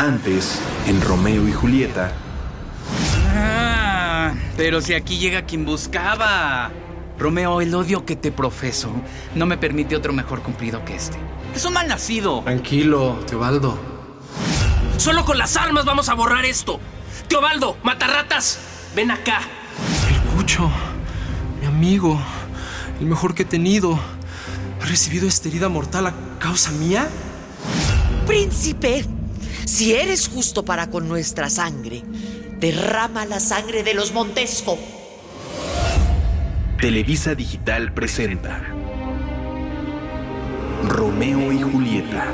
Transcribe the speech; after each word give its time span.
Antes, 0.00 0.58
en 0.86 0.98
Romeo 1.02 1.46
y 1.46 1.52
Julieta. 1.52 2.10
Ah, 3.36 4.32
pero 4.56 4.80
si 4.80 4.94
aquí 4.94 5.18
llega 5.18 5.42
quien 5.42 5.66
buscaba. 5.66 6.70
Romeo, 7.18 7.60
el 7.60 7.74
odio 7.74 8.06
que 8.06 8.16
te 8.16 8.32
profeso 8.32 8.90
no 9.34 9.44
me 9.44 9.58
permite 9.58 9.94
otro 9.94 10.14
mejor 10.14 10.40
cumplido 10.40 10.82
que 10.86 10.96
este. 10.96 11.18
Es 11.54 11.66
un 11.66 11.74
mal 11.74 11.86
nacido. 11.86 12.40
Tranquilo, 12.40 13.18
Teobaldo. 13.26 13.78
Solo 14.96 15.26
con 15.26 15.36
las 15.36 15.58
armas 15.58 15.84
vamos 15.84 16.08
a 16.08 16.14
borrar 16.14 16.46
esto. 16.46 16.80
Teobaldo, 17.28 17.76
matarratas, 17.82 18.58
ven 18.96 19.10
acá. 19.10 19.42
El 20.08 20.18
Cucho, 20.34 20.70
mi 21.60 21.66
amigo, 21.66 22.18
el 23.00 23.06
mejor 23.06 23.34
que 23.34 23.42
he 23.42 23.44
tenido, 23.44 24.00
ha 24.80 24.86
recibido 24.86 25.28
esta 25.28 25.50
herida 25.50 25.68
mortal 25.68 26.06
a 26.06 26.14
causa 26.38 26.70
mía. 26.70 27.06
Príncipe, 28.26 29.04
si 29.70 29.94
eres 29.94 30.28
justo 30.28 30.64
para 30.64 30.90
con 30.90 31.06
nuestra 31.06 31.48
sangre, 31.48 32.02
derrama 32.58 33.24
la 33.24 33.38
sangre 33.38 33.84
de 33.84 33.94
los 33.94 34.12
Montesco. 34.12 34.76
Televisa 36.80 37.36
Digital 37.36 37.94
presenta 37.94 38.62
Romeo 40.88 41.52
y 41.52 41.62
Julieta. 41.62 42.26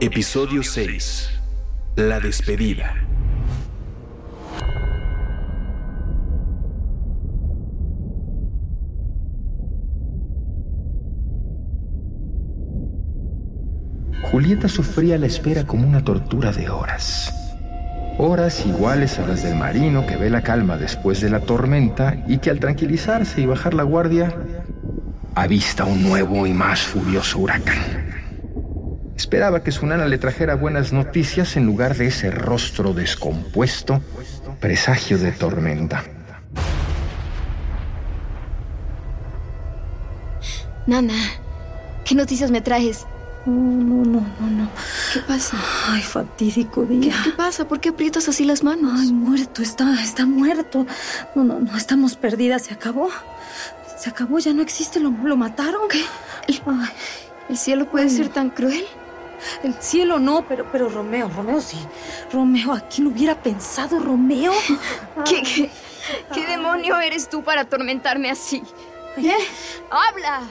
Episodio 0.00 0.62
6. 0.62 1.32
La 1.96 2.18
despedida. 2.18 3.07
Julieta 14.30 14.68
sufría 14.68 15.16
la 15.16 15.26
espera 15.26 15.64
como 15.64 15.88
una 15.88 16.04
tortura 16.04 16.52
de 16.52 16.68
horas. 16.68 17.32
Horas 18.18 18.66
iguales 18.66 19.18
a 19.18 19.26
las 19.26 19.42
del 19.42 19.56
marino 19.56 20.06
que 20.06 20.16
ve 20.16 20.28
la 20.28 20.42
calma 20.42 20.76
después 20.76 21.22
de 21.22 21.30
la 21.30 21.40
tormenta 21.40 22.22
y 22.28 22.36
que 22.36 22.50
al 22.50 22.60
tranquilizarse 22.60 23.40
y 23.40 23.46
bajar 23.46 23.72
la 23.72 23.84
guardia, 23.84 24.34
avista 25.34 25.86
un 25.86 26.02
nuevo 26.02 26.46
y 26.46 26.52
más 26.52 26.80
furioso 26.80 27.38
huracán. 27.38 27.78
Esperaba 29.16 29.62
que 29.62 29.72
su 29.72 29.86
nana 29.86 30.06
le 30.06 30.18
trajera 30.18 30.56
buenas 30.56 30.92
noticias 30.92 31.56
en 31.56 31.64
lugar 31.64 31.96
de 31.96 32.08
ese 32.08 32.30
rostro 32.30 32.92
descompuesto, 32.92 34.02
presagio 34.60 35.16
de 35.16 35.32
tormenta. 35.32 36.04
Nana, 40.86 41.14
¿qué 42.04 42.14
noticias 42.14 42.50
me 42.50 42.60
traes? 42.60 43.06
No, 43.46 43.54
no, 43.54 44.04
no, 44.04 44.20
no, 44.40 44.50
no. 44.50 44.70
¿Qué 45.14 45.20
pasa? 45.20 45.56
Ay, 45.88 46.02
fatídico 46.02 46.86
¿Qué, 46.86 46.94
día. 46.94 47.14
qué 47.24 47.30
pasa? 47.30 47.66
¿Por 47.66 47.80
qué 47.80 47.90
aprietas 47.90 48.28
así 48.28 48.44
las 48.44 48.62
manos? 48.62 48.92
Ay, 49.00 49.12
muerto, 49.12 49.62
está, 49.62 50.02
está 50.02 50.26
muerto. 50.26 50.86
No, 51.34 51.44
no, 51.44 51.58
no, 51.60 51.76
estamos 51.76 52.16
perdidas, 52.16 52.62
se 52.62 52.74
acabó. 52.74 53.08
Se 53.98 54.10
acabó, 54.10 54.38
ya 54.38 54.52
no 54.52 54.62
existe, 54.62 55.00
lo, 55.00 55.10
lo 55.10 55.36
mataron. 55.36 55.88
¿Qué? 55.88 56.04
El, 56.46 56.60
Ay, 56.66 56.88
¿El 57.48 57.56
cielo 57.56 57.90
puede 57.90 58.04
Ay. 58.04 58.10
ser 58.10 58.28
tan 58.28 58.50
cruel? 58.50 58.84
el 59.62 59.72
cielo 59.74 60.18
no, 60.18 60.44
pero, 60.48 60.66
pero 60.72 60.88
Romeo, 60.88 61.28
Romeo 61.28 61.60
sí. 61.60 61.78
Romeo, 62.32 62.72
¿a 62.72 62.80
quién 62.80 63.06
hubiera 63.06 63.40
pensado, 63.40 64.00
Romeo? 64.00 64.52
¿Qué, 65.24 65.42
qué, 65.42 65.70
qué 66.34 66.46
demonio 66.46 66.98
eres 66.98 67.30
tú 67.30 67.42
para 67.44 67.62
atormentarme 67.62 68.30
así? 68.30 68.62
¿Qué? 69.14 69.34
¡Habla! 69.90 70.42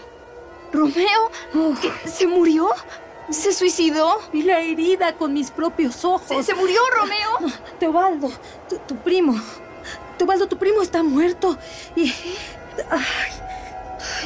¿Romeo? 0.71 1.31
¿Qué, 1.81 1.91
¿Se 2.09 2.27
murió? 2.27 2.69
¿Se 3.29 3.51
suicidó? 3.53 4.19
vi 4.31 4.43
la 4.43 4.59
herida 4.61 5.13
con 5.15 5.33
mis 5.33 5.51
propios 5.51 6.05
ojos. 6.05 6.27
¿Se, 6.27 6.43
se 6.43 6.53
murió, 6.55 6.79
Romeo? 6.97 7.53
Teobaldo, 7.79 8.31
tu, 8.69 8.77
tu 8.79 8.95
primo. 8.97 9.39
Teobaldo, 10.17 10.47
tu 10.47 10.57
primo 10.57 10.81
está 10.81 11.03
muerto. 11.03 11.57
Y. 11.95 12.13
Ay, 12.89 13.05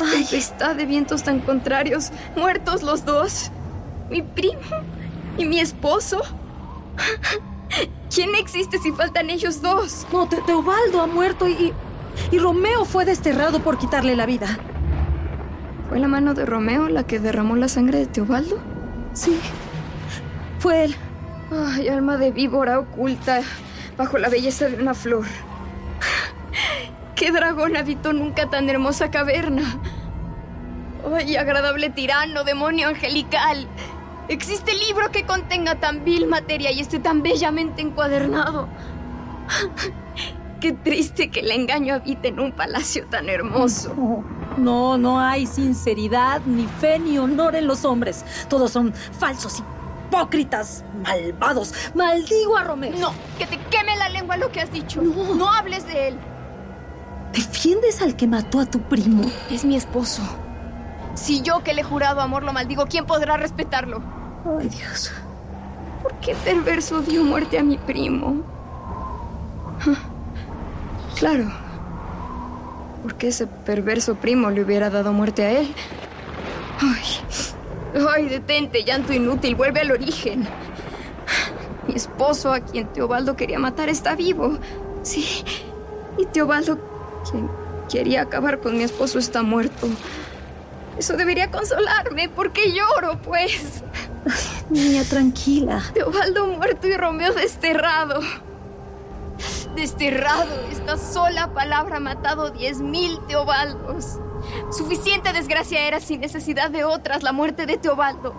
ay, 0.01 0.09
Tempestad 0.11 0.75
de 0.75 0.85
vientos 0.85 1.23
tan 1.23 1.39
contrarios, 1.39 2.11
muertos 2.35 2.83
los 2.83 3.05
dos. 3.05 3.49
Mi 4.09 4.21
primo 4.21 4.59
y 5.37 5.45
mi 5.45 5.59
esposo. 5.59 6.21
¿Quién 8.13 8.35
existe 8.35 8.77
si 8.79 8.91
faltan 8.91 9.29
ellos 9.29 9.61
dos? 9.61 10.05
no, 10.11 10.27
Te- 10.27 10.41
Teobaldo 10.41 11.01
ha 11.01 11.07
muerto 11.07 11.47
y. 11.47 11.73
Y 12.29 12.37
Romeo 12.39 12.83
fue 12.83 13.05
desterrado 13.05 13.59
por 13.63 13.77
quitarle 13.77 14.15
la 14.17 14.25
vida. 14.25 14.59
¿Fue 15.91 15.99
la 15.99 16.07
mano 16.07 16.33
de 16.33 16.45
Romeo 16.45 16.87
la 16.87 17.05
que 17.05 17.19
derramó 17.19 17.57
la 17.57 17.67
sangre 17.67 17.97
de 17.97 18.05
Teobaldo? 18.05 18.57
Sí. 19.11 19.37
Fue 20.57 20.85
él. 20.85 20.95
Ay, 21.51 21.89
alma 21.89 22.15
de 22.15 22.31
víbora 22.31 22.79
oculta 22.79 23.41
bajo 23.97 24.17
la 24.17 24.29
belleza 24.29 24.69
de 24.69 24.81
una 24.81 24.93
flor. 24.93 25.25
¿Qué 27.15 27.29
dragón 27.31 27.75
habitó 27.75 28.13
nunca 28.13 28.49
tan 28.49 28.69
hermosa 28.69 29.11
caverna? 29.11 29.63
Ay, 31.13 31.35
agradable 31.35 31.89
tirano, 31.89 32.45
demonio 32.45 32.87
angelical. 32.87 33.67
¿Existe 34.29 34.73
libro 34.73 35.11
que 35.11 35.25
contenga 35.25 35.75
tan 35.81 36.05
vil 36.05 36.25
materia 36.25 36.71
y 36.71 36.79
esté 36.79 36.99
tan 36.99 37.21
bellamente 37.21 37.81
encuadernado? 37.81 38.69
Qué 40.61 40.71
triste 40.71 41.29
que 41.31 41.41
el 41.41 41.51
engaño 41.51 41.95
habite 41.95 42.29
en 42.29 42.39
un 42.39 42.53
palacio 42.53 43.07
tan 43.07 43.27
hermoso. 43.27 44.23
No, 44.57 44.97
no, 44.97 45.19
hay 45.19 45.45
sinceridad, 45.47 46.41
ni 46.45 46.67
fe, 46.67 46.99
ni 46.99 47.17
honor 47.17 47.55
en 47.55 47.67
los 47.67 47.85
hombres. 47.85 48.25
Todos 48.49 48.71
son 48.71 48.93
falsos, 48.93 49.61
hipócritas, 50.07 50.83
malvados. 51.03 51.73
Maldigo 51.95 52.57
a 52.57 52.63
Romeo. 52.63 52.97
No, 52.97 53.13
que 53.37 53.47
te 53.47 53.57
queme 53.69 53.95
la 53.95 54.09
lengua 54.09 54.37
lo 54.37 54.51
que 54.51 54.61
has 54.61 54.71
dicho. 54.71 55.01
No. 55.01 55.35
no 55.35 55.51
hables 55.51 55.87
de 55.87 56.09
él. 56.09 56.17
¿Defiendes 57.33 58.01
al 58.01 58.15
que 58.15 58.27
mató 58.27 58.59
a 58.59 58.65
tu 58.65 58.81
primo? 58.81 59.23
Es 59.49 59.63
mi 59.63 59.77
esposo. 59.77 60.21
Si 61.15 61.41
yo 61.41 61.63
que 61.63 61.73
le 61.73 61.81
he 61.81 61.83
jurado 61.83 62.21
amor 62.21 62.43
lo 62.43 62.51
maldigo, 62.53 62.85
¿quién 62.87 63.05
podrá 63.05 63.37
respetarlo? 63.37 64.01
Ay, 64.59 64.67
Dios. 64.69 65.11
¿Por 66.01 66.13
qué 66.15 66.35
perverso 66.35 67.01
dio 67.01 67.23
muerte 67.23 67.57
a 67.57 67.63
mi 67.63 67.77
primo? 67.77 68.43
Claro. 71.15 71.51
Porque 73.01 73.29
ese 73.29 73.47
perverso 73.47 74.15
primo 74.15 74.49
le 74.51 74.63
hubiera 74.63 74.89
dado 74.89 75.13
muerte 75.13 75.43
a 75.43 75.59
él. 75.59 75.73
Ay, 76.81 78.03
ay, 78.09 78.29
detente, 78.29 78.83
llanto 78.83 79.13
inútil, 79.13 79.55
vuelve 79.55 79.81
al 79.81 79.91
origen. 79.91 80.47
Mi 81.87 81.95
esposo, 81.95 82.53
a 82.53 82.59
quien 82.59 82.87
Teobaldo 82.93 83.35
quería 83.35 83.59
matar, 83.59 83.89
está 83.89 84.15
vivo. 84.15 84.57
Sí. 85.03 85.43
Y 86.17 86.25
Teobaldo, 86.25 86.79
quien 87.29 87.49
quería 87.89 88.21
acabar 88.23 88.59
con 88.59 88.77
mi 88.77 88.83
esposo, 88.83 89.19
está 89.19 89.43
muerto. 89.43 89.87
Eso 90.97 91.17
debería 91.17 91.49
consolarme. 91.49 92.29
¿Por 92.29 92.51
qué 92.51 92.71
lloro, 92.71 93.19
pues? 93.21 93.83
Niña, 94.69 95.03
tranquila. 95.03 95.81
Teobaldo 95.93 96.47
muerto 96.47 96.87
y 96.87 96.95
Romeo 96.95 97.33
desterrado. 97.33 98.21
Desterrado. 99.75 100.67
Esta 100.71 100.97
sola 100.97 101.53
palabra 101.53 101.97
ha 101.97 101.99
matado 101.99 102.49
diez 102.51 102.79
mil 102.81 103.19
Teobaldos. 103.27 104.19
Suficiente 104.71 105.33
desgracia 105.33 105.87
era 105.87 105.99
sin 105.99 106.21
necesidad 106.21 106.69
de 106.69 106.83
otras 106.83 107.23
la 107.23 107.31
muerte 107.31 107.65
de 107.65 107.77
Teobaldo. 107.77 108.33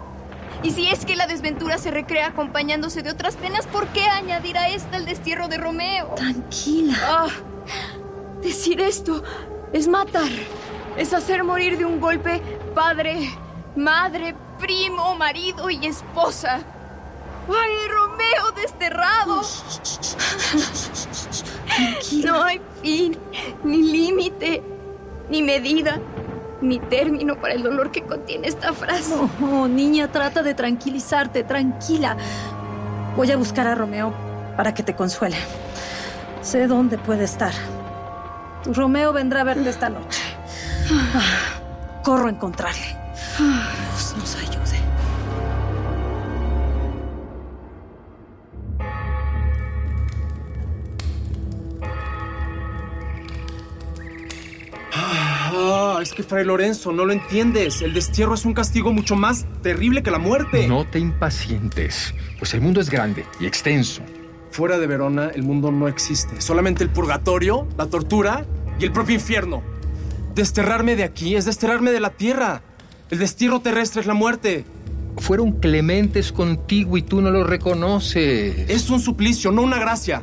Y 0.62 0.70
si 0.70 0.86
es 0.88 1.04
que 1.04 1.16
la 1.16 1.26
desventura 1.26 1.78
se 1.78 1.90
recrea 1.90 2.28
acompañándose 2.28 3.02
de 3.02 3.10
otras 3.10 3.36
penas, 3.36 3.66
¿por 3.66 3.86
qué 3.88 4.04
añadir 4.04 4.58
a 4.58 4.68
esta 4.68 4.96
el 4.96 5.06
destierro 5.06 5.48
de 5.48 5.56
Romeo? 5.58 6.08
Tranquila. 6.14 6.94
Ah, 7.02 7.28
decir 8.42 8.80
esto 8.80 9.22
es 9.72 9.88
matar. 9.88 10.30
Es 10.96 11.14
hacer 11.14 11.42
morir 11.42 11.78
de 11.78 11.86
un 11.86 12.00
golpe 12.00 12.42
padre, 12.74 13.30
madre, 13.74 14.34
primo, 14.58 15.14
marido 15.16 15.70
y 15.70 15.86
esposa. 15.86 16.60
¡Ay, 17.48 17.88
Romeo 17.88 18.11
desterrado! 18.56 19.42
No 22.24 22.42
hay 22.42 22.60
fin, 22.82 23.16
ni 23.64 23.82
límite, 23.82 24.62
ni 25.30 25.42
medida, 25.42 25.98
ni 26.60 26.78
término 26.78 27.40
para 27.40 27.54
el 27.54 27.62
dolor 27.62 27.90
que 27.90 28.02
contiene 28.02 28.48
esta 28.48 28.72
frase. 28.72 29.14
No, 29.40 29.66
niña, 29.68 30.08
trata 30.12 30.42
de 30.42 30.54
tranquilizarte, 30.54 31.44
tranquila. 31.44 32.16
Voy 33.16 33.30
a 33.30 33.36
buscar 33.36 33.66
a 33.66 33.74
Romeo 33.74 34.12
para 34.56 34.74
que 34.74 34.82
te 34.82 34.94
consuele. 34.94 35.36
Sé 36.42 36.66
dónde 36.66 36.98
puede 36.98 37.24
estar. 37.24 37.52
Romeo 38.66 39.12
vendrá 39.12 39.40
a 39.40 39.44
verte 39.44 39.70
esta 39.70 39.88
noche. 39.88 40.20
Ah, 41.14 42.02
Corro 42.02 42.26
a 42.26 42.30
encontrarle. 42.30 42.96
Es 56.12 56.16
que 56.16 56.22
Fray 56.22 56.44
Lorenzo, 56.44 56.92
no 56.92 57.06
lo 57.06 57.12
entiendes. 57.12 57.80
El 57.80 57.94
destierro 57.94 58.34
es 58.34 58.44
un 58.44 58.52
castigo 58.52 58.92
mucho 58.92 59.16
más 59.16 59.46
terrible 59.62 60.02
que 60.02 60.10
la 60.10 60.18
muerte. 60.18 60.68
No 60.68 60.86
te 60.86 60.98
impacientes, 60.98 62.14
pues 62.38 62.52
el 62.52 62.60
mundo 62.60 62.80
es 62.82 62.90
grande 62.90 63.24
y 63.40 63.46
extenso. 63.46 64.02
Fuera 64.50 64.78
de 64.78 64.86
Verona, 64.86 65.30
el 65.34 65.42
mundo 65.42 65.72
no 65.72 65.88
existe. 65.88 66.40
Solamente 66.42 66.84
el 66.84 66.90
purgatorio, 66.90 67.66
la 67.78 67.86
tortura 67.86 68.44
y 68.78 68.84
el 68.84 68.92
propio 68.92 69.14
infierno. 69.14 69.62
Desterrarme 70.34 70.96
de 70.96 71.04
aquí 71.04 71.34
es 71.34 71.46
desterrarme 71.46 71.92
de 71.92 72.00
la 72.00 72.10
tierra. 72.10 72.62
El 73.10 73.18
destierro 73.18 73.60
terrestre 73.60 74.02
es 74.02 74.06
la 74.06 74.14
muerte. 74.14 74.66
Fueron 75.16 75.52
clementes 75.52 76.30
contigo 76.30 76.98
y 76.98 77.02
tú 77.02 77.22
no 77.22 77.30
lo 77.30 77.44
reconoces. 77.44 78.68
Es 78.68 78.90
un 78.90 79.00
suplicio, 79.00 79.50
no 79.50 79.62
una 79.62 79.78
gracia. 79.78 80.22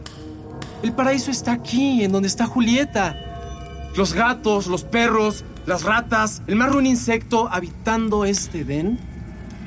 El 0.83 0.94
paraíso 0.94 1.31
está 1.31 1.53
aquí, 1.53 2.03
en 2.03 2.12
donde 2.12 2.27
está 2.27 2.45
Julieta. 2.45 3.25
Los 3.95 4.13
gatos, 4.13 4.68
los 4.68 4.83
perros, 4.83 5.44
las 5.69 5.83
ratas, 5.83 6.42
el 6.48 6.56
más 6.56 6.71
ruin 6.71 6.88
insecto 6.88 7.48
habitando 7.48 8.25
este 8.25 8.62
Edén 8.62 8.98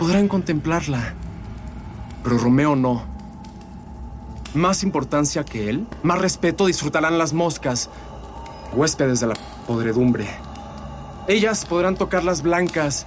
podrán 0.01 0.27
contemplarla. 0.27 1.15
Pero 2.25 2.39
Romeo 2.39 2.75
no. 2.75 3.05
Más 4.53 4.83
importancia 4.83 5.45
que 5.45 5.71
él, 5.71 5.87
más 6.03 6.19
respeto 6.19 6.67
disfrutarán 6.67 7.19
las 7.19 7.33
moscas, 7.33 7.89
huéspedes 8.75 9.21
de 9.21 9.29
la 9.29 9.35
podredumbre. 9.69 10.27
Ellas 11.29 11.65
podrán 11.65 11.95
tocar 11.95 12.25
las 12.25 12.43
blancas, 12.43 13.07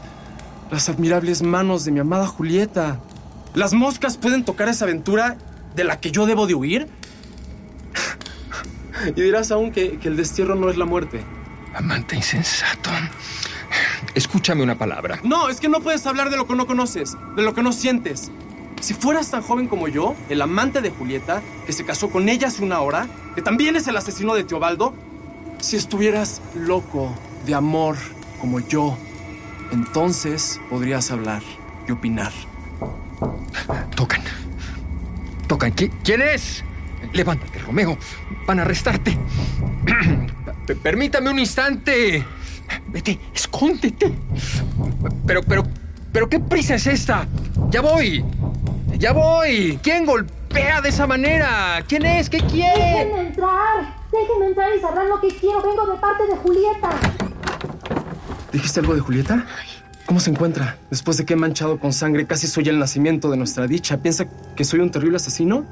las 0.72 0.88
admirables 0.88 1.42
manos 1.44 1.84
de 1.84 1.92
mi 1.92 2.00
amada 2.00 2.28
Julieta. 2.28 3.02
Las 3.56 3.74
moscas 3.74 4.16
pueden 4.16 4.46
tocar 4.46 4.70
esa 4.70 4.86
aventura 4.86 5.36
de 5.76 5.84
la 5.84 6.00
que 6.00 6.12
yo 6.12 6.26
debo 6.26 6.48
de 6.48 6.56
huir. 6.56 6.88
y 9.06 9.22
dirás 9.22 9.52
aún 9.52 9.74
que, 9.74 10.00
que 10.00 10.08
el 10.08 10.16
destierro 10.16 10.56
no 10.56 10.70
es 10.70 10.78
la 10.78 10.86
muerte. 10.86 11.35
Amante 11.76 12.16
insensato. 12.16 12.90
Escúchame 14.14 14.64
una 14.64 14.76
palabra. 14.76 15.20
No, 15.24 15.50
es 15.50 15.60
que 15.60 15.68
no 15.68 15.82
puedes 15.82 16.06
hablar 16.06 16.30
de 16.30 16.38
lo 16.38 16.48
que 16.48 16.56
no 16.56 16.66
conoces, 16.66 17.18
de 17.36 17.42
lo 17.44 17.54
que 17.54 17.62
no 17.62 17.74
sientes. 17.74 18.32
Si 18.80 18.94
fueras 18.94 19.32
tan 19.32 19.42
joven 19.42 19.68
como 19.68 19.88
yo, 19.88 20.16
el 20.30 20.42
amante 20.42 20.82
de 20.82 20.90
Julieta, 20.90 21.42
que 21.66 21.74
se 21.74 21.86
casó 21.86 22.10
con 22.10 22.30
ella 22.30 22.48
hace 22.48 22.64
una 22.64 22.80
hora, 22.82 23.08
que 23.36 23.42
también 23.42 23.76
es 23.76 23.88
el 23.88 23.98
asesino 23.98 24.36
de 24.36 24.44
Teobaldo, 24.44 24.94
si 25.60 25.76
estuvieras 25.76 26.42
loco 26.56 27.14
de 27.46 27.56
amor 27.56 27.98
como 28.40 28.60
yo, 28.60 28.98
entonces 29.72 30.60
podrías 30.70 31.10
hablar 31.12 31.42
y 31.88 31.92
opinar. 31.92 32.32
Tocan. 33.96 34.22
Tocan. 35.48 35.74
¿Qui- 35.74 35.92
¿Quién 36.04 36.22
es? 36.22 36.64
Levántate, 37.14 37.60
Romeo. 37.60 37.98
Van 38.46 38.60
a 38.60 38.62
arrestarte. 38.64 39.18
P- 40.66 40.76
Permítame 40.76 41.30
un 41.30 41.40
instante. 41.40 42.26
Vete, 42.88 43.20
escóndete. 43.34 44.14
Pero, 45.28 45.42
pero, 45.44 45.64
pero, 46.12 46.30
¿qué 46.30 46.40
prisa 46.40 46.76
es 46.76 46.88
esta? 46.88 47.28
Ya 47.70 47.82
voy. 47.82 48.24
Ya 48.98 49.12
voy. 49.14 49.80
¿Quién 49.84 50.06
golpea 50.06 50.82
de 50.82 50.90
esa 50.90 51.06
manera? 51.06 51.84
¿Quién 51.88 52.06
es? 52.06 52.30
¿Qué 52.30 52.40
quiere? 52.40 53.06
Déjenme 53.06 53.22
entrar. 53.28 53.96
Déjenme 54.12 54.46
entrar 54.48 54.70
y 54.76 54.80
sabrán 54.82 55.10
lo 55.10 55.20
que 55.22 55.28
quiero. 55.28 55.62
Vengo 55.62 55.86
de 55.86 56.00
parte 56.00 56.24
de 56.26 56.36
Julieta. 56.38 56.90
¿Dijiste 58.52 58.80
algo 58.80 58.96
de 58.96 59.02
Julieta? 59.02 59.46
¿Cómo 60.06 60.20
se 60.20 60.30
encuentra? 60.30 60.78
Después 60.92 61.18
de 61.18 61.26
que 61.26 61.34
he 61.34 61.36
manchado 61.36 61.80
con 61.80 61.92
sangre, 61.92 62.28
casi 62.28 62.46
soy 62.46 62.70
el 62.70 62.78
nacimiento 62.78 63.32
de 63.32 63.38
nuestra 63.38 63.66
dicha. 63.66 63.98
¿Piensa 63.98 64.28
que 64.56 64.64
soy 64.64 64.80
un 64.80 64.92
terrible 64.92 65.16
asesino? 65.16 65.66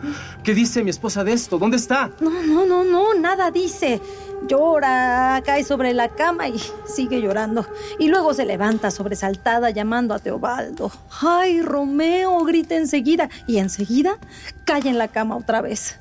¿Qué 0.43 0.55
dice 0.55 0.83
mi 0.83 0.89
esposa 0.89 1.23
de 1.23 1.33
esto? 1.33 1.59
¿Dónde 1.59 1.77
está? 1.77 2.09
No, 2.19 2.41
no, 2.41 2.65
no, 2.65 2.83
no, 2.83 3.13
nada 3.13 3.51
dice. 3.51 4.01
Llora, 4.47 5.39
cae 5.45 5.63
sobre 5.63 5.93
la 5.93 6.09
cama 6.09 6.47
y 6.47 6.59
sigue 6.85 7.21
llorando. 7.21 7.67
Y 7.99 8.07
luego 8.07 8.33
se 8.33 8.45
levanta 8.45 8.89
sobresaltada 8.89 9.69
llamando 9.69 10.15
a 10.15 10.19
Teobaldo. 10.19 10.91
¡Ay, 11.21 11.61
Romeo! 11.61 12.43
grita 12.43 12.75
enseguida. 12.75 13.29
Y 13.45 13.57
enseguida 13.57 14.17
cae 14.65 14.89
en 14.89 14.97
la 14.97 15.09
cama 15.09 15.37
otra 15.37 15.61
vez. 15.61 15.97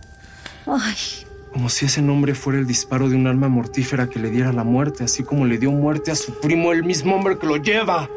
¡Ay! 0.67 1.27
Como 1.53 1.69
si 1.69 1.87
ese 1.87 2.01
nombre 2.01 2.35
fuera 2.35 2.59
el 2.59 2.67
disparo 2.67 3.09
de 3.09 3.17
un 3.17 3.27
arma 3.27 3.49
mortífera 3.49 4.09
que 4.09 4.19
le 4.19 4.31
diera 4.31 4.53
la 4.53 4.65
muerte, 4.65 5.05
así 5.05 5.23
como 5.23 5.45
le 5.45 5.59
dio 5.59 5.71
muerte 5.71 6.11
a 6.11 6.15
su 6.15 6.41
primo 6.41 6.73
el 6.73 6.83
mismo 6.83 7.15
hombre 7.15 7.39
que 7.39 7.47
lo 7.47 7.57
lleva. 7.57 8.09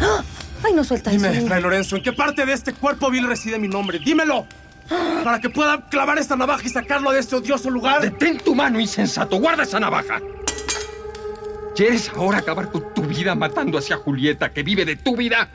¡Ay, 0.64 0.72
no 0.74 0.84
suelta 0.84 1.10
Dime, 1.10 1.36
eso! 1.36 1.46
Fray 1.46 1.62
Lorenzo, 1.62 1.96
¿en 1.96 2.02
qué 2.02 2.12
parte 2.12 2.44
de 2.44 2.52
este 2.52 2.72
cuerpo 2.72 3.10
vil 3.10 3.26
reside 3.26 3.58
mi 3.58 3.68
nombre? 3.68 3.98
¡Dímelo! 3.98 4.46
Para 5.24 5.40
que 5.40 5.48
pueda 5.50 5.88
clavar 5.88 6.18
esta 6.18 6.36
navaja 6.36 6.62
y 6.64 6.68
sacarlo 6.68 7.12
de 7.12 7.20
este 7.20 7.36
odioso 7.36 7.70
lugar. 7.70 8.02
Detén 8.02 8.38
tu 8.38 8.54
mano, 8.54 8.80
insensato. 8.80 9.36
Guarda 9.38 9.62
esa 9.62 9.78
navaja. 9.78 10.20
¿Quieres 11.76 12.10
ahora 12.10 12.38
acabar 12.38 12.70
con 12.70 12.92
tu 12.92 13.02
vida 13.02 13.34
matando 13.34 13.78
hacia 13.78 13.96
Julieta, 13.96 14.52
que 14.52 14.62
vive 14.62 14.84
de 14.84 14.96
tu 14.96 15.16
vida? 15.16 15.48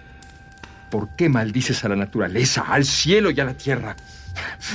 ¿Por 0.90 1.10
qué 1.10 1.30
maldices 1.30 1.84
a 1.84 1.90
la 1.90 1.96
naturaleza, 1.96 2.66
al 2.68 2.86
cielo 2.86 3.30
y 3.30 3.40
a 3.40 3.46
la 3.46 3.54
tierra? 3.54 3.96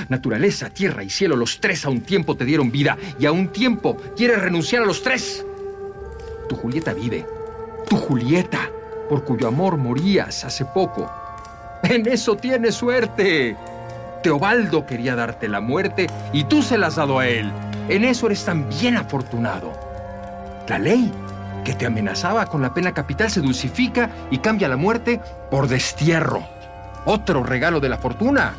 Naturaleza, 0.09 0.71
tierra 0.71 1.03
y 1.03 1.11
cielo, 1.11 1.37
los 1.37 1.61
tres 1.61 1.85
a 1.85 1.91
un 1.91 2.01
tiempo 2.01 2.37
te 2.37 2.45
dieron 2.45 2.71
vida 2.71 2.97
y 3.19 3.27
a 3.27 3.33
un 3.33 3.49
tiempo 3.49 3.97
quieres 4.17 4.41
renunciar 4.41 4.83
a 4.83 4.87
los 4.87 5.03
tres. 5.03 5.45
Tu 6.49 6.57
Julieta 6.57 6.93
vive. 6.93 7.27
Tu 7.89 7.97
Julieta, 7.97 8.71
por 9.09 9.25
cuyo 9.25 9.49
amor 9.49 9.77
morías 9.77 10.45
hace 10.45 10.65
poco. 10.65 11.11
En 11.83 12.07
eso 12.07 12.37
tienes 12.37 12.75
suerte. 12.75 13.57
Teobaldo 14.23 14.87
quería 14.87 15.17
darte 15.17 15.49
la 15.49 15.61
muerte 15.61 16.07
y 16.33 16.45
tú 16.45 16.63
se 16.63 16.79
la 16.79 16.87
has 16.87 16.97
dado 16.97 17.19
a 17.19 17.27
él. 17.27 17.53
En 17.89 18.05
eso 18.05 18.27
eres 18.27 18.45
tan 18.45 18.69
bien 18.69 18.97
afortunado. 18.97 19.73
La 20.69 20.79
ley 20.79 21.13
que 21.65 21.75
te 21.75 21.87
amenazaba 21.87 22.47
con 22.47 22.63
la 22.63 22.73
pena 22.73 22.93
capital 22.93 23.31
se 23.31 23.41
dulcifica 23.41 24.11
y 24.31 24.39
cambia 24.39 24.69
la 24.69 24.77
muerte 24.77 25.21
por 25.51 25.69
destierro. 25.69 26.47
Otro 27.05 27.43
regalo 27.43 27.81
de 27.81 27.89
la 27.89 27.99
fortuna. 27.99 28.55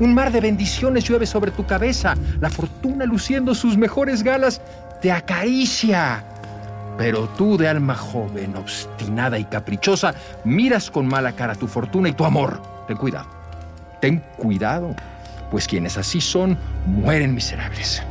Un 0.00 0.14
mar 0.14 0.32
de 0.32 0.40
bendiciones 0.40 1.04
llueve 1.04 1.26
sobre 1.26 1.50
tu 1.50 1.66
cabeza. 1.66 2.14
La 2.40 2.50
fortuna, 2.50 3.04
luciendo 3.04 3.54
sus 3.54 3.76
mejores 3.76 4.22
galas, 4.22 4.60
te 5.00 5.12
acaricia. 5.12 6.24
Pero 6.98 7.28
tú, 7.28 7.56
de 7.56 7.68
alma 7.68 7.94
joven, 7.94 8.56
obstinada 8.56 9.38
y 9.38 9.44
caprichosa, 9.44 10.14
miras 10.44 10.90
con 10.90 11.06
mala 11.06 11.32
cara 11.32 11.54
tu 11.54 11.66
fortuna 11.66 12.08
y 12.08 12.12
tu 12.12 12.24
amor. 12.24 12.60
Ten 12.86 12.96
cuidado. 12.96 13.28
Ten 14.00 14.22
cuidado, 14.36 14.94
pues 15.50 15.66
quienes 15.68 15.96
así 15.96 16.20
son, 16.20 16.58
mueren 16.86 17.34
miserables. 17.34 18.02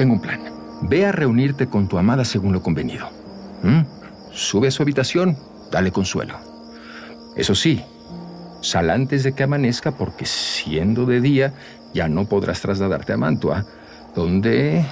Tengo 0.00 0.14
un 0.14 0.20
plan. 0.22 0.40
Ve 0.80 1.04
a 1.04 1.12
reunirte 1.12 1.66
con 1.66 1.86
tu 1.86 1.98
amada 1.98 2.24
según 2.24 2.54
lo 2.54 2.62
convenido. 2.62 3.10
¿Mm? 3.62 3.82
Sube 4.32 4.68
a 4.68 4.70
su 4.70 4.82
habitación, 4.82 5.36
dale 5.70 5.92
consuelo. 5.92 6.38
Eso 7.36 7.54
sí, 7.54 7.84
sal 8.62 8.88
antes 8.88 9.24
de 9.24 9.34
que 9.34 9.42
amanezca 9.42 9.92
porque 9.92 10.24
siendo 10.24 11.04
de 11.04 11.20
día 11.20 11.52
ya 11.92 12.08
no 12.08 12.24
podrás 12.24 12.62
trasladarte 12.62 13.12
a 13.12 13.18
Mantua, 13.18 13.66
donde 14.14 14.86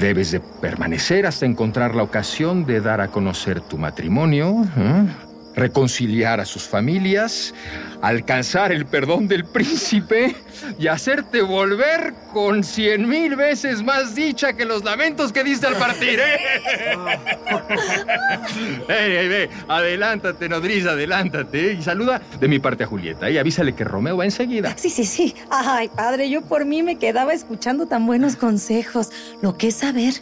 debes 0.00 0.32
de 0.32 0.40
permanecer 0.40 1.24
hasta 1.24 1.46
encontrar 1.46 1.94
la 1.94 2.02
ocasión 2.02 2.66
de 2.66 2.80
dar 2.80 3.00
a 3.00 3.06
conocer 3.06 3.60
tu 3.60 3.78
matrimonio, 3.78 4.64
¿eh? 4.76 5.06
Reconciliar 5.54 6.40
a 6.40 6.44
sus 6.44 6.64
familias, 6.64 7.54
alcanzar 8.02 8.72
el 8.72 8.86
perdón 8.86 9.28
del 9.28 9.44
príncipe 9.44 10.34
y 10.78 10.86
hacerte 10.86 11.42
volver 11.42 12.14
con 12.32 12.64
cien 12.64 13.08
mil 13.08 13.36
veces 13.36 13.82
más 13.82 14.14
dicha 14.14 14.54
que 14.54 14.64
los 14.64 14.84
lamentos 14.84 15.32
que 15.32 15.44
diste 15.44 15.66
al 15.66 15.76
partir. 15.76 16.20
¿eh? 16.20 16.38
Ey, 18.88 19.16
ey, 19.16 19.32
ey, 19.32 19.48
adelántate, 19.68 20.48
nodriza, 20.48 20.90
adelántate. 20.90 21.74
Y 21.74 21.82
saluda 21.82 22.20
de 22.38 22.48
mi 22.48 22.58
parte 22.58 22.84
a 22.84 22.86
Julieta 22.86 23.30
y 23.30 23.38
avísale 23.38 23.74
que 23.74 23.84
Romeo 23.84 24.16
va 24.16 24.24
enseguida. 24.24 24.74
Sí, 24.76 24.90
sí, 24.90 25.04
sí. 25.04 25.34
Ay, 25.50 25.88
padre, 25.88 26.30
yo 26.30 26.42
por 26.42 26.64
mí 26.64 26.82
me 26.82 26.98
quedaba 26.98 27.32
escuchando 27.32 27.86
tan 27.86 28.06
buenos 28.06 28.36
consejos. 28.36 29.10
Lo 29.42 29.56
que 29.56 29.68
es 29.68 29.76
saber. 29.76 30.14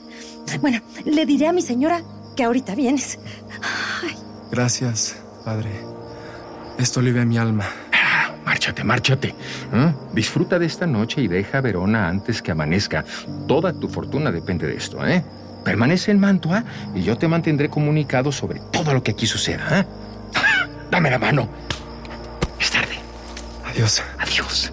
Bueno, 0.61 0.81
le 1.05 1.27
diré 1.27 1.49
a 1.49 1.53
mi 1.53 1.63
señora 1.63 2.03
que 2.37 2.45
ahorita 2.45 2.75
vienes. 2.75 3.19
Ay, 4.03 4.15
Gracias, 4.51 5.17
padre. 5.45 5.71
Esto 6.79 7.01
alivia 7.01 7.25
mi 7.25 7.39
alma. 7.39 7.65
Ah, 7.93 8.31
Márchate, 8.45 8.83
márchate. 8.83 9.29
¿eh? 9.73 9.95
Disfruta 10.15 10.59
de 10.59 10.67
esta 10.67 10.87
noche 10.87 11.21
y 11.21 11.29
deja 11.29 11.61
Verona 11.61 12.09
antes 12.09 12.41
que 12.41 12.51
amanezca. 12.53 13.05
Toda 13.47 13.73
tu 13.73 13.89
fortuna 13.89 14.31
depende 14.31 14.67
de 14.67 14.77
esto, 14.77 15.07
¿eh? 15.07 15.23
Permanece 15.65 16.13
en 16.13 16.21
Mantua 16.21 16.65
y 16.95 17.03
yo 17.03 17.19
te 17.19 17.29
mantendré 17.29 17.69
comunicado 17.69 18.33
sobre 18.33 18.61
todo 18.73 18.95
lo 18.95 19.03
que 19.03 19.11
aquí 19.11 19.27
suceda, 19.27 19.81
¿eh? 19.81 19.87
Dame 20.91 21.11
la 21.11 21.19
mano. 21.19 21.49
Es 22.59 22.71
tarde. 22.71 22.95
Adiós. 23.67 24.03
Adiós. 24.19 24.73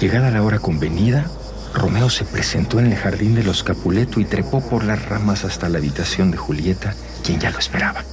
Llegada 0.00 0.30
la 0.30 0.42
hora 0.42 0.58
convenida, 0.58 1.26
Romeo 1.78 2.10
se 2.10 2.24
presentó 2.24 2.80
en 2.80 2.86
el 2.86 2.96
jardín 2.96 3.36
de 3.36 3.44
los 3.44 3.62
Capuleto 3.62 4.18
y 4.18 4.24
trepó 4.24 4.60
por 4.60 4.82
las 4.82 5.08
ramas 5.08 5.44
hasta 5.44 5.68
la 5.68 5.78
habitación 5.78 6.32
de 6.32 6.36
Julieta, 6.36 6.94
quien 7.24 7.38
ya 7.38 7.50
lo 7.50 7.58
esperaba. 7.58 8.04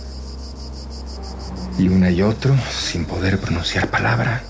Y 1.79 1.87
una 1.87 2.11
y 2.11 2.21
otro, 2.21 2.55
sin 2.69 3.05
poder 3.05 3.39
pronunciar 3.39 3.89
palabra, 3.89 4.43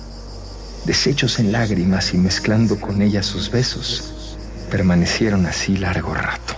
deshechos 0.85 1.39
en 1.39 1.53
lágrimas 1.53 2.13
y 2.13 2.17
mezclando 2.17 2.79
con 2.79 3.01
ellas 3.01 3.25
sus 3.25 3.49
besos, 3.49 4.37
permanecieron 4.69 5.45
así 5.45 5.77
largo 5.77 6.13
rato. 6.13 6.53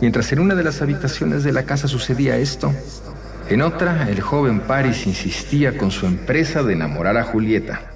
Mientras 0.00 0.32
en 0.32 0.40
una 0.40 0.54
de 0.54 0.64
las 0.64 0.82
habitaciones 0.82 1.44
de 1.44 1.52
la 1.52 1.64
casa 1.64 1.88
sucedía 1.88 2.36
esto, 2.36 2.74
en 3.48 3.60
otra 3.60 4.08
el 4.08 4.22
joven 4.22 4.60
Paris 4.60 5.06
insistía 5.06 5.76
con 5.76 5.90
su 5.90 6.06
empresa 6.06 6.62
de 6.62 6.72
enamorar 6.72 7.18
a 7.18 7.24
Julieta. 7.24 7.93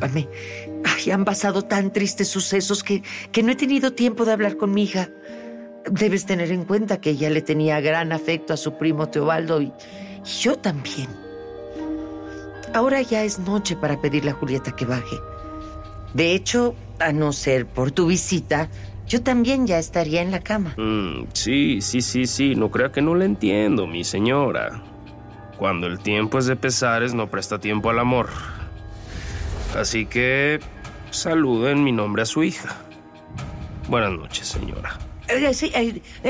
Discúlpame. 0.00 0.28
Ay, 0.84 1.10
han 1.10 1.24
pasado 1.24 1.62
tan 1.62 1.92
tristes 1.92 2.28
sucesos 2.28 2.82
que, 2.82 3.02
que 3.32 3.42
no 3.42 3.52
he 3.52 3.56
tenido 3.56 3.92
tiempo 3.92 4.24
de 4.24 4.32
hablar 4.32 4.56
con 4.56 4.72
mi 4.72 4.84
hija. 4.84 5.10
Debes 5.90 6.26
tener 6.26 6.52
en 6.52 6.64
cuenta 6.64 7.00
que 7.00 7.10
ella 7.10 7.30
le 7.30 7.42
tenía 7.42 7.80
gran 7.80 8.12
afecto 8.12 8.52
a 8.52 8.56
su 8.56 8.76
primo 8.76 9.08
Teobaldo 9.08 9.62
y, 9.62 9.72
yo 10.42 10.56
también. 10.56 11.08
Ahora 12.74 13.02
ya 13.02 13.24
es 13.24 13.38
noche 13.38 13.76
para 13.76 14.00
pedirle 14.00 14.30
a 14.30 14.34
Julieta 14.34 14.76
que 14.76 14.84
baje. 14.84 15.16
De 16.14 16.34
hecho, 16.34 16.74
a 16.98 17.12
no 17.12 17.32
ser 17.32 17.66
por 17.66 17.90
tu 17.90 18.06
visita, 18.06 18.68
yo 19.08 19.22
también 19.22 19.66
ya 19.66 19.78
estaría 19.78 20.22
en 20.22 20.30
la 20.30 20.40
cama. 20.40 20.74
Mm, 20.76 21.28
sí, 21.32 21.80
sí, 21.80 22.00
sí, 22.00 22.26
sí. 22.26 22.54
No 22.54 22.70
crea 22.70 22.92
que 22.92 23.02
no 23.02 23.14
le 23.14 23.24
entiendo, 23.24 23.86
mi 23.86 24.04
señora. 24.04 24.82
Cuando 25.58 25.86
el 25.86 25.98
tiempo 25.98 26.38
es 26.38 26.46
de 26.46 26.56
pesares, 26.56 27.12
no 27.14 27.28
presta 27.28 27.58
tiempo 27.58 27.90
al 27.90 27.98
amor. 27.98 28.28
Así 29.76 30.06
que 30.06 30.60
saluden 31.10 31.84
mi 31.84 31.92
nombre 31.92 32.22
a 32.22 32.26
su 32.26 32.42
hija. 32.42 32.76
Buenas 33.88 34.12
noches, 34.12 34.48
señora. 34.48 34.98
Sí, 35.52 35.72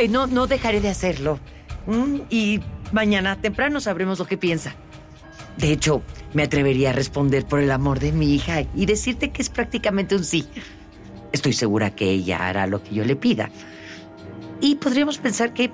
no, 0.09 0.27
no 0.27 0.47
dejaré 0.47 0.81
de 0.81 0.89
hacerlo. 0.89 1.39
Mm, 1.87 2.21
y 2.29 2.61
mañana 2.93 3.41
temprano 3.41 3.81
sabremos 3.81 4.19
lo 4.19 4.27
que 4.27 4.37
piensa. 4.37 4.75
De 5.57 5.73
hecho, 5.73 6.03
me 6.33 6.43
atrevería 6.43 6.91
a 6.91 6.93
responder 6.93 7.47
por 7.47 7.61
el 7.61 7.71
amor 7.71 7.99
de 7.99 8.13
mi 8.13 8.35
hija 8.35 8.63
y 8.75 8.87
decirte 8.87 9.31
que 9.31 9.43
es 9.43 9.49
prácticamente 9.49 10.15
un 10.15 10.25
sí. 10.25 10.47
Estoy 11.33 11.53
segura 11.53 11.95
que 11.95 12.11
ella 12.11 12.49
hará 12.49 12.67
lo 12.67 12.83
que 12.83 12.95
yo 12.95 13.05
le 13.05 13.17
pida. 13.17 13.51
Y 14.61 14.77
podríamos 14.77 15.19
pensar 15.19 15.55
que, 15.55 15.71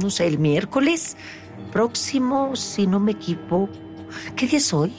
no 0.00 0.10
sé, 0.10 0.26
el 0.26 0.38
miércoles 0.38 1.16
próximo, 1.72 2.56
si 2.56 2.86
no 2.86 3.00
me 3.00 3.12
equivoco. 3.12 3.70
¿Qué 4.36 4.46
día 4.46 4.58
es 4.58 4.72
hoy? 4.72 4.92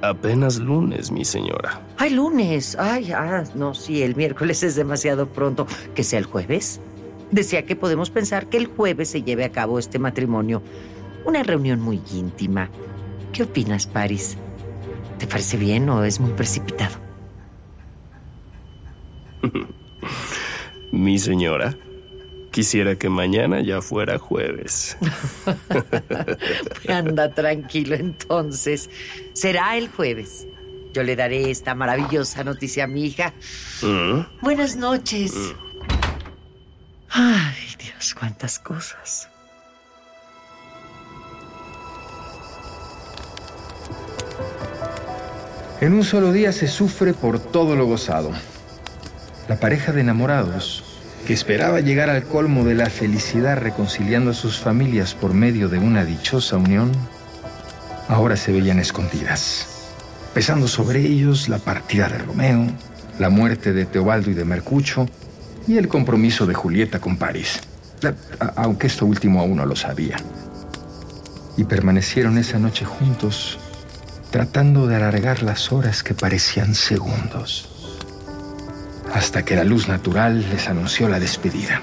Apenas 0.00 0.58
lunes, 0.58 1.10
mi 1.10 1.24
señora. 1.24 1.80
Ay, 1.96 2.10
lunes. 2.10 2.76
Ay, 2.78 3.12
ah, 3.12 3.44
no, 3.54 3.74
sí, 3.74 4.02
el 4.02 4.14
miércoles 4.14 4.62
es 4.62 4.76
demasiado 4.76 5.26
pronto. 5.26 5.66
Que 5.94 6.04
sea 6.04 6.18
el 6.18 6.24
jueves. 6.24 6.80
Decía 7.30 7.66
que 7.66 7.76
podemos 7.76 8.10
pensar 8.10 8.46
que 8.48 8.56
el 8.56 8.66
jueves 8.66 9.08
se 9.08 9.22
lleve 9.22 9.44
a 9.44 9.52
cabo 9.52 9.78
este 9.78 9.98
matrimonio. 9.98 10.62
Una 11.24 11.42
reunión 11.42 11.80
muy 11.80 12.00
íntima. 12.12 12.70
¿Qué 13.32 13.42
opinas, 13.42 13.86
Paris? 13.86 14.36
¿Te 15.18 15.26
parece 15.26 15.56
bien 15.56 15.88
o 15.88 16.04
es 16.04 16.20
muy 16.20 16.32
precipitado? 16.32 16.96
Mi 20.92 21.18
señora, 21.18 21.76
quisiera 22.58 22.96
que 22.96 23.08
mañana 23.08 23.60
ya 23.60 23.80
fuera 23.80 24.18
jueves. 24.18 24.96
Anda 26.88 27.32
tranquilo 27.32 27.94
entonces. 27.94 28.90
Será 29.32 29.76
el 29.76 29.88
jueves. 29.88 30.44
Yo 30.92 31.04
le 31.04 31.14
daré 31.14 31.52
esta 31.52 31.76
maravillosa 31.76 32.42
noticia 32.42 32.82
a 32.82 32.86
mi 32.88 33.04
hija. 33.04 33.32
¿Mm? 33.80 34.42
Buenas 34.42 34.74
noches. 34.74 35.34
Ay, 37.10 37.54
Dios, 37.78 38.12
cuántas 38.18 38.58
cosas. 38.58 39.28
En 45.80 45.92
un 45.92 46.02
solo 46.02 46.32
día 46.32 46.50
se 46.50 46.66
sufre 46.66 47.14
por 47.14 47.38
todo 47.38 47.76
lo 47.76 47.86
gozado. 47.86 48.32
La 49.46 49.60
pareja 49.60 49.92
de 49.92 50.00
enamorados, 50.00 50.87
que 51.28 51.34
esperaba 51.34 51.80
llegar 51.80 52.08
al 52.08 52.22
colmo 52.22 52.64
de 52.64 52.74
la 52.74 52.88
felicidad 52.88 53.58
reconciliando 53.58 54.30
a 54.30 54.34
sus 54.34 54.58
familias 54.58 55.12
por 55.12 55.34
medio 55.34 55.68
de 55.68 55.78
una 55.78 56.06
dichosa 56.06 56.56
unión, 56.56 56.90
ahora 58.08 58.34
se 58.34 58.50
veían 58.50 58.78
escondidas, 58.78 59.90
pesando 60.32 60.66
sobre 60.66 61.00
ellos 61.00 61.50
la 61.50 61.58
partida 61.58 62.08
de 62.08 62.16
Romeo, 62.16 62.64
la 63.18 63.28
muerte 63.28 63.74
de 63.74 63.84
Teobaldo 63.84 64.30
y 64.30 64.32
de 64.32 64.46
Mercucho 64.46 65.06
y 65.66 65.76
el 65.76 65.86
compromiso 65.86 66.46
de 66.46 66.54
Julieta 66.54 66.98
con 66.98 67.18
París, 67.18 67.60
aunque 68.56 68.86
esto 68.86 69.04
último 69.04 69.42
aún 69.42 69.56
no 69.56 69.66
lo 69.66 69.76
sabía. 69.76 70.16
Y 71.58 71.64
permanecieron 71.64 72.38
esa 72.38 72.58
noche 72.58 72.86
juntos, 72.86 73.58
tratando 74.30 74.86
de 74.86 74.96
alargar 74.96 75.42
las 75.42 75.72
horas 75.72 76.02
que 76.02 76.14
parecían 76.14 76.74
segundos, 76.74 77.77
hasta 79.12 79.44
que 79.44 79.56
la 79.56 79.64
luz 79.64 79.88
natural 79.88 80.44
les 80.50 80.68
anunció 80.68 81.08
la 81.08 81.18
despedida. 81.18 81.80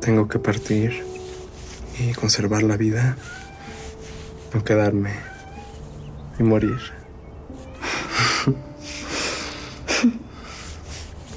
Tengo 0.00 0.28
que 0.28 0.38
partir 0.38 1.04
y 1.98 2.12
conservar 2.14 2.62
la 2.62 2.76
vida. 2.76 3.16
No 4.52 4.64
quedarme 4.64 5.12
y 6.38 6.42
morir. 6.42 6.78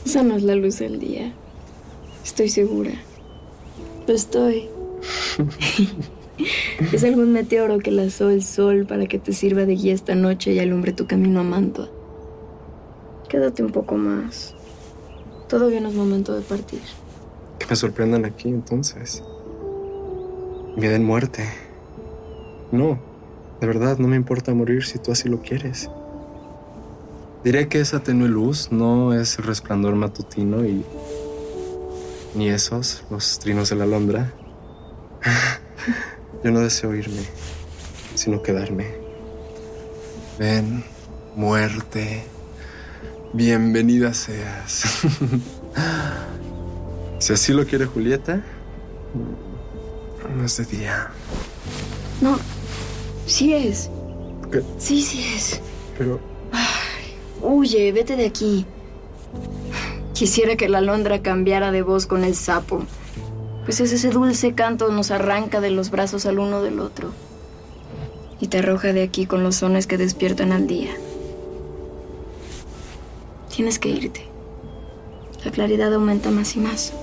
Esa 0.05 0.23
no 0.23 0.35
es 0.35 0.43
la 0.43 0.55
luz 0.55 0.79
del 0.79 0.99
día. 0.99 1.33
Estoy 2.23 2.49
segura. 2.49 2.93
Lo 4.07 4.13
estoy. 4.13 4.69
es 6.91 7.03
algún 7.03 7.33
meteoro 7.33 7.79
que 7.79 7.91
lanzó 7.91 8.29
el 8.29 8.43
sol 8.43 8.85
para 8.87 9.05
que 9.07 9.19
te 9.19 9.33
sirva 9.33 9.65
de 9.65 9.75
guía 9.75 9.93
esta 9.93 10.15
noche 10.15 10.53
y 10.53 10.59
alumbre 10.59 10.93
tu 10.93 11.07
camino 11.07 11.39
a 11.39 11.43
Mantua. 11.43 11.89
Quédate 13.29 13.63
un 13.63 13.71
poco 13.71 13.95
más. 13.95 14.55
Todavía 15.47 15.81
no 15.81 15.89
es 15.89 15.95
momento 15.95 16.33
de 16.33 16.41
partir. 16.41 16.81
Que 17.59 17.65
me 17.67 17.75
sorprendan 17.75 18.25
aquí 18.25 18.49
entonces. 18.49 19.23
Me 20.75 20.89
den 20.89 21.03
muerte. 21.03 21.47
No, 22.71 22.99
de 23.61 23.67
verdad, 23.67 23.97
no 23.97 24.07
me 24.07 24.15
importa 24.15 24.53
morir 24.53 24.83
si 24.83 24.99
tú 24.99 25.11
así 25.11 25.29
lo 25.29 25.41
quieres. 25.41 25.89
Diré 27.43 27.67
que 27.67 27.79
esa 27.79 28.01
tenue 28.01 28.27
luz 28.27 28.71
no 28.71 29.13
es 29.13 29.37
el 29.37 29.45
resplandor 29.45 29.95
matutino 29.95 30.65
y. 30.65 30.83
ni 32.35 32.49
esos, 32.49 33.03
los 33.09 33.39
trinos 33.39 33.69
de 33.69 33.75
la 33.75 33.83
alondra. 33.83 34.33
Yo 36.43 36.51
no 36.51 36.59
deseo 36.59 36.95
irme, 36.95 37.23
sino 38.15 38.41
quedarme. 38.41 38.87
Ven, 40.39 40.83
muerte. 41.35 42.23
Bienvenida 43.33 44.13
seas. 44.13 44.79
si 47.19 47.33
así 47.33 47.53
lo 47.53 47.65
quiere 47.65 47.85
Julieta, 47.85 48.41
no 50.35 50.45
es 50.45 50.57
de 50.57 50.65
día. 50.65 51.11
No, 52.21 52.37
sí 53.25 53.53
es. 53.53 53.89
¿Qué? 54.51 54.61
Sí, 54.77 55.01
sí 55.01 55.25
es. 55.35 55.61
Pero 55.97 56.19
Huye, 57.43 57.91
vete 57.91 58.15
de 58.15 58.25
aquí. 58.25 58.65
Quisiera 60.13 60.55
que 60.55 60.69
la 60.69 60.77
alondra 60.77 61.21
cambiara 61.21 61.71
de 61.71 61.81
voz 61.81 62.05
con 62.05 62.23
el 62.23 62.35
sapo. 62.35 62.83
Pues 63.65 63.79
es 63.79 63.91
ese 63.93 64.10
dulce 64.10 64.53
canto 64.53 64.91
nos 64.91 65.12
arranca 65.12 65.62
de 65.62 65.72
los 65.72 65.89
brazos 65.89 66.25
al 66.25 66.39
uno 66.39 66.62
del 66.62 66.79
otro. 66.79 67.12
Y 68.39 68.48
te 68.48 68.60
arroja 68.60 68.91
de 68.91 69.03
aquí 69.03 69.25
con 69.25 69.43
los 69.43 69.55
sones 69.58 69.88
que 69.88 69.98
despiertan 69.98 70.51
al 70.51 70.67
día. 70.67 70.91
Tienes 73.55 73.79
que 73.79 73.89
irte. 73.89 74.25
La 75.46 75.51
claridad 75.51 75.93
aumenta 75.93 76.29
más 76.32 76.55
y 76.55 76.60
más. 76.60 76.93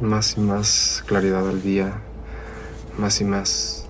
más 0.00 0.36
y 0.36 0.40
más 0.40 1.02
claridad 1.06 1.48
al 1.48 1.62
día, 1.62 2.00
más 2.98 3.20
y 3.20 3.24
más 3.24 3.86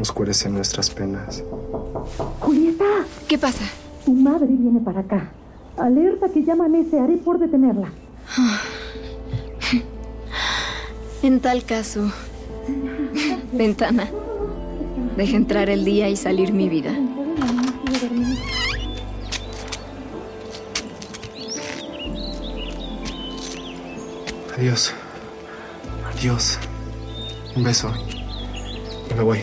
oscurecen 0.00 0.54
nuestras 0.54 0.90
penas. 0.90 1.42
Julieta, 2.40 2.84
¿Qué 3.26 3.36
pasa? 3.38 3.64
tu 4.04 4.12
madre 4.14 4.46
viene 4.48 4.80
para 4.80 5.00
acá. 5.00 5.30
Alerta 5.76 6.28
que 6.32 6.42
ya 6.44 6.54
amanece, 6.54 6.98
haré 6.98 7.16
por 7.18 7.38
detenerla. 7.38 7.90
En 11.28 11.40
tal 11.40 11.62
caso, 11.62 12.10
Ventana. 13.52 14.08
Deja 15.14 15.36
entrar 15.36 15.68
el 15.68 15.84
día 15.84 16.08
y 16.08 16.16
salir 16.16 16.54
mi 16.54 16.70
vida. 16.70 16.90
Adiós. 24.56 24.94
Adiós. 26.14 26.58
Un 27.56 27.62
beso. 27.62 27.92
Y 29.10 29.14
me 29.14 29.22
voy. 29.22 29.40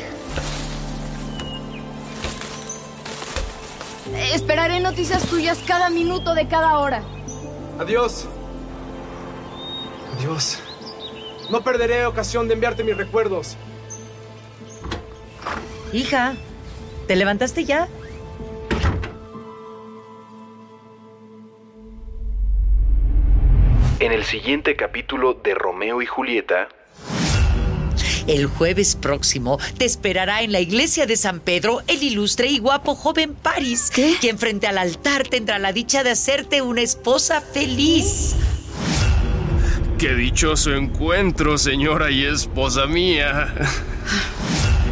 Esperaré 4.34 4.80
noticias 4.80 5.22
tuyas 5.28 5.60
cada 5.68 5.92
minuto 5.92 6.34
de 6.34 6.48
cada 6.48 6.80
hora. 6.80 7.04
Adiós. 7.78 8.26
Adiós. 10.18 10.65
No 11.50 11.62
perderé 11.64 12.06
ocasión 12.06 12.48
de 12.48 12.56
enviarte 12.56 12.84
mis 12.84 12.98
recuerdos. 12.98 13.56
Hija, 15.94 16.36
¿te 17.08 17.16
levantaste 17.16 17.66
ya? 17.66 17.88
En 24.00 24.12
el 24.12 24.26
siguiente 24.26 24.76
capítulo 24.76 25.36
de 25.36 25.56
Romeo 25.56 26.02
y 26.02 26.06
Julieta, 26.06 26.68
El 28.28 28.48
jueves 28.48 28.96
próximo 28.96 29.60
te 29.78 29.86
esperará 29.86 30.42
en 30.42 30.52
la 30.52 30.60
iglesia 30.60 31.06
de 31.06 31.16
San 31.16 31.40
Pedro 31.40 31.82
el 31.88 32.02
ilustre 32.02 32.48
y 32.48 32.58
guapo 32.58 32.96
joven 32.96 33.36
Paris, 33.36 33.92
quien 34.20 34.40
frente 34.40 34.68
al 34.68 34.80
altar 34.80 35.28
tendrá 35.28 35.60
la 35.60 35.72
dicha 35.72 36.04
de 36.04 36.12
hacerte 36.12 36.62
una 36.62 36.82
esposa 36.82 37.40
feliz. 37.40 38.36
Qué 39.98 40.14
dichoso 40.14 40.76
encuentro, 40.76 41.58
señora 41.58 42.12
y 42.12 42.26
esposa 42.26 42.86
mía. 42.86 43.54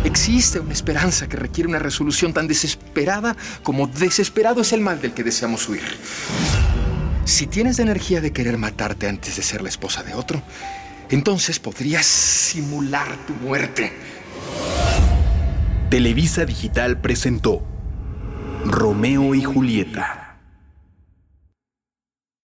Existe 0.06 0.62
una 0.62 0.72
esperanza 0.72 1.28
que 1.28 1.36
requiere 1.36 1.68
una 1.68 1.80
resolución 1.80 2.32
tan 2.32 2.48
desesperada 2.48 3.36
como 3.64 3.88
desesperado 3.88 4.62
es 4.62 4.72
el 4.72 4.80
mal 4.80 5.02
del 5.02 5.14
que 5.14 5.26
deseamos 5.26 5.68
huir. 5.68 5.84
Si 7.26 7.48
tienes 7.48 7.80
la 7.80 7.84
energía 7.84 8.22
de 8.22 8.32
querer 8.32 8.58
matarte 8.58 9.10
antes 9.10 9.36
de 9.36 9.44
ser 9.44 9.62
la 9.62 9.70
esposa 9.70 10.04
de 10.04 10.14
otro, 10.14 10.42
entonces 11.10 11.60
podrías 11.60 12.06
simular 12.06 13.18
tu 13.28 13.34
muerte. 13.34 13.92
Televisa 15.90 16.46
Digital 16.46 16.98
presentó 17.02 17.62
Romeo 18.66 19.36
y 19.36 19.44
Julieta. 19.44 20.23